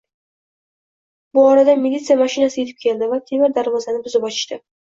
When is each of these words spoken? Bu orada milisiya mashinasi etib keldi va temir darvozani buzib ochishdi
Bu 1.33 1.43
orada 1.51 1.77
milisiya 1.83 2.19
mashinasi 2.23 2.65
etib 2.65 2.83
keldi 2.87 3.13
va 3.15 3.23
temir 3.31 3.57
darvozani 3.61 4.05
buzib 4.09 4.31
ochishdi 4.33 4.61